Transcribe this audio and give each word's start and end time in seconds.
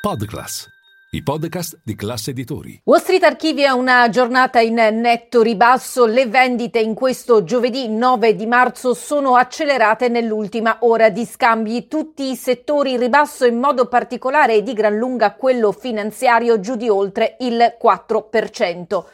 Podclass, 0.00 0.66
i 1.10 1.22
podcast 1.22 1.80
di 1.84 1.94
classe 1.94 2.30
editori. 2.30 2.80
Wall 2.84 3.00
Street 3.00 3.22
archivia 3.22 3.74
una 3.74 4.08
giornata 4.08 4.58
in 4.58 4.76
netto 4.76 5.42
ribasso. 5.42 6.06
Le 6.06 6.26
vendite 6.26 6.78
in 6.78 6.94
questo 6.94 7.44
giovedì 7.44 7.86
9 7.86 8.34
di 8.34 8.46
marzo 8.46 8.94
sono 8.94 9.36
accelerate 9.36 10.08
nell'ultima 10.08 10.78
ora 10.80 11.10
di 11.10 11.26
scambi. 11.26 11.86
Tutti 11.86 12.30
i 12.30 12.36
settori 12.36 12.92
in 12.92 12.98
ribasso, 12.98 13.44
in 13.44 13.58
modo 13.58 13.88
particolare 13.88 14.54
e 14.54 14.62
di 14.62 14.72
gran 14.72 14.96
lunga 14.96 15.34
quello 15.34 15.70
finanziario, 15.70 16.60
giù 16.60 16.76
di 16.76 16.88
oltre 16.88 17.36
il 17.40 17.76
4%. 17.78 19.04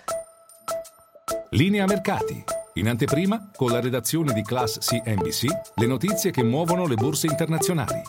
Linea 1.51 1.85
mercati. 1.85 2.45
In 2.75 2.87
anteprima, 2.87 3.51
con 3.57 3.73
la 3.73 3.81
redazione 3.81 4.33
di 4.33 4.43
Class 4.43 4.79
CNBC, 4.79 5.47
le 5.75 5.87
notizie 5.87 6.31
che 6.31 6.45
muovono 6.45 6.87
le 6.87 6.95
borse 6.95 7.27
internazionali. 7.27 8.01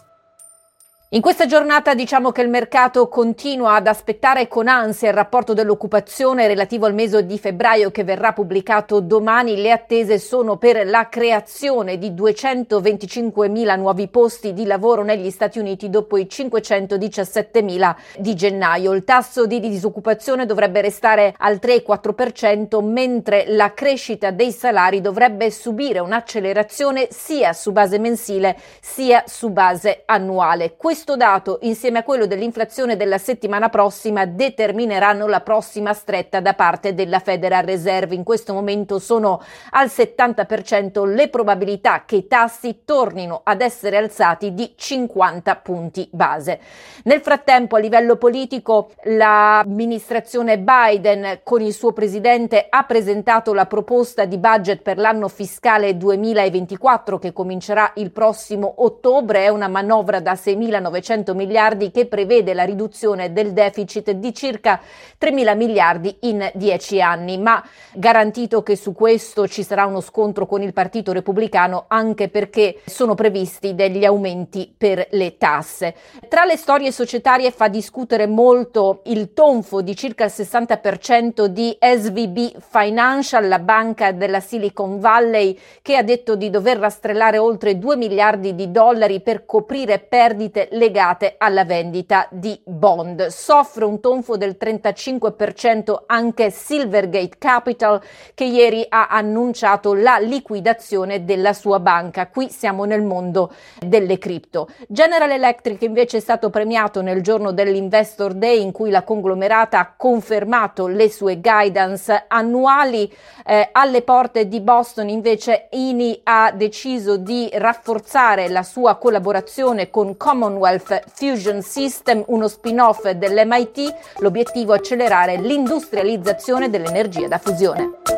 In 1.11 1.21
questa 1.21 1.45
giornata 1.45 1.93
diciamo 1.93 2.33
che 2.33 2.41
il 2.41 2.49
mercato 2.49 3.07
continua 3.07 3.75
ad 3.75 3.87
aspettare 3.87 4.49
con 4.49 4.67
ansia 4.67 5.07
il 5.07 5.15
rapporto 5.15 5.53
dell'occupazione 5.53 6.47
relativo 6.47 6.85
al 6.85 6.93
mese 6.93 7.25
di 7.25 7.39
febbraio 7.39 7.91
che 7.91 8.03
verrà 8.03 8.33
pubblicato 8.33 8.99
domani. 8.99 9.55
Le 9.55 9.71
attese 9.71 10.19
sono 10.19 10.57
per 10.57 10.85
la 10.85 11.07
creazione 11.07 11.97
di 11.97 12.13
225 12.13 13.47
mila 13.47 13.77
nuovi 13.77 14.09
posti 14.09 14.51
di 14.51 14.65
lavoro 14.65 15.03
negli 15.03 15.29
Stati 15.31 15.59
Uniti 15.59 15.89
dopo 15.89 16.17
i 16.17 16.27
517 16.27 17.61
mila 17.61 17.95
di 18.17 18.35
gennaio. 18.35 18.91
Il 18.91 19.05
tasso 19.05 19.45
di 19.45 19.61
disoccupazione 19.61 20.45
dovrebbe 20.45 20.81
restare 20.81 21.33
al 21.37 21.61
3,4% 21.61 22.83
mentre 22.83 23.45
la 23.47 23.73
crescita 23.73 24.31
dei 24.31 24.51
salari 24.51 24.99
dovrebbe 24.99 25.51
subire 25.51 25.99
un'accelerazione 25.99 27.07
sia 27.11 27.53
su 27.53 27.71
base 27.71 27.97
mensile 27.97 28.59
sia 28.81 29.23
su 29.25 29.51
base 29.51 30.01
annuale. 30.05 30.75
Questo 30.75 30.95
dato, 31.05 31.59
insieme 31.61 31.99
a 31.99 32.03
quello 32.03 32.25
dell'inflazione 32.25 32.95
della 32.95 33.17
settimana 33.17 33.69
prossima, 33.69 34.25
determineranno 34.25 35.27
la 35.27 35.41
prossima 35.41 35.93
stretta 35.93 36.39
da 36.39 36.53
parte 36.53 36.93
della 36.93 37.19
Federal 37.19 37.63
Reserve. 37.63 38.15
In 38.15 38.23
questo 38.23 38.53
momento 38.53 38.97
sono 38.99 39.41
al 39.71 39.87
70% 39.87 41.05
le 41.05 41.29
probabilità 41.29 42.03
che 42.05 42.15
i 42.17 42.27
tassi 42.27 42.81
tornino 42.83 43.41
ad 43.43 43.61
essere 43.61 43.97
alzati 43.97 44.53
di 44.53 44.73
50 44.75 45.55
punti 45.57 46.07
base. 46.11 46.59
Nel 47.03 47.21
frattempo, 47.21 47.75
a 47.75 47.79
livello 47.79 48.15
politico, 48.15 48.91
l'amministrazione 49.03 50.59
Biden 50.59 51.39
con 51.43 51.61
il 51.61 51.73
suo 51.73 51.93
presidente 51.93 52.65
ha 52.69 52.83
presentato 52.83 53.53
la 53.53 53.65
proposta 53.65 54.25
di 54.25 54.37
budget 54.37 54.81
per 54.81 54.97
l'anno 54.97 55.27
fiscale 55.27 55.95
2024 55.97 57.19
che 57.19 57.33
comincerà 57.33 57.91
il 57.95 58.11
prossimo 58.11 58.73
ottobre. 58.77 59.43
È 59.43 59.49
una 59.49 59.67
manovra 59.67 60.19
da 60.19 60.33
6.900 60.33 60.86
900 60.87 61.35
miliardi 61.35 61.91
che 61.91 62.05
prevede 62.05 62.53
la 62.53 62.63
riduzione 62.63 63.33
del 63.33 63.51
deficit 63.51 64.11
di 64.11 64.33
circa 64.33 64.79
3 65.17 65.31
mila 65.31 65.53
miliardi 65.53 66.15
in 66.21 66.49
10 66.53 67.01
anni, 67.01 67.37
ma 67.37 67.61
garantito 67.93 68.63
che 68.63 68.75
su 68.75 68.93
questo 68.93 69.47
ci 69.47 69.63
sarà 69.63 69.85
uno 69.85 69.99
scontro 70.01 70.45
con 70.45 70.61
il 70.61 70.73
Partito 70.73 71.11
Repubblicano 71.11 71.85
anche 71.87 72.29
perché 72.29 72.79
sono 72.85 73.15
previsti 73.15 73.75
degli 73.75 74.05
aumenti 74.05 74.73
per 74.75 75.07
le 75.11 75.37
tasse. 75.37 75.95
Tra 76.29 76.45
le 76.45 76.55
storie 76.55 76.91
societarie 76.91 77.51
fa 77.51 77.67
discutere 77.67 78.27
molto 78.27 79.01
il 79.05 79.33
tonfo 79.33 79.81
di 79.81 79.95
circa 79.95 80.25
il 80.25 80.31
60% 80.33 81.45
di 81.45 81.77
SVB 81.79 82.59
Financial, 82.59 83.45
la 83.47 83.59
banca 83.59 84.11
della 84.11 84.39
Silicon 84.39 84.99
Valley, 84.99 85.57
che 85.81 85.97
ha 85.97 86.03
detto 86.03 86.35
di 86.35 86.49
dover 86.49 86.77
rastrellare 86.77 87.37
oltre 87.37 87.77
2 87.77 87.97
miliardi 87.97 88.55
di 88.55 88.71
dollari 88.71 89.21
per 89.21 89.45
coprire 89.45 89.99
perdite 89.99 90.69
legate 90.77 91.35
alla 91.37 91.65
vendita 91.65 92.27
di 92.31 92.59
bond. 92.63 93.27
Soffre 93.27 93.85
un 93.85 93.99
tonfo 93.99 94.37
del 94.37 94.55
35% 94.59 96.03
anche 96.05 96.49
Silvergate 96.51 97.37
Capital 97.37 98.01
che 98.33 98.45
ieri 98.45 98.85
ha 98.87 99.07
annunciato 99.07 99.93
la 99.93 100.17
liquidazione 100.19 101.25
della 101.25 101.53
sua 101.53 101.79
banca. 101.79 102.27
Qui 102.27 102.49
siamo 102.49 102.85
nel 102.85 103.01
mondo 103.01 103.51
delle 103.79 104.17
cripto. 104.17 104.69
General 104.87 105.29
Electric 105.29 105.81
invece 105.81 106.17
è 106.17 106.21
stato 106.21 106.49
premiato 106.49 107.01
nel 107.01 107.21
giorno 107.21 107.51
dell'Investor 107.51 108.33
Day 108.33 108.61
in 108.61 108.71
cui 108.71 108.89
la 108.89 109.03
conglomerata 109.03 109.79
ha 109.79 109.93
confermato 109.97 110.87
le 110.87 111.09
sue 111.09 111.39
guidance 111.39 112.25
annuali. 112.27 113.11
Eh, 113.45 113.69
alle 113.71 114.01
porte 114.01 114.47
di 114.47 114.61
Boston 114.61 115.09
invece 115.09 115.67
INI 115.71 116.21
ha 116.23 116.51
deciso 116.51 117.17
di 117.17 117.49
rafforzare 117.53 118.49
la 118.49 118.63
sua 118.63 118.95
collaborazione 118.97 119.89
con 119.89 120.17
Commonwealth 120.17 120.65
Commonwealth 120.67 121.03
Fusion 121.13 121.61
System, 121.61 122.23
uno 122.27 122.47
spin-off 122.49 123.09
dell'MIT, 123.09 124.19
l'obiettivo 124.19 124.73
è 124.73 124.77
accelerare 124.77 125.37
l'industrializzazione 125.37 126.69
dell'energia 126.69 127.27
da 127.27 127.37
fusione. 127.37 128.16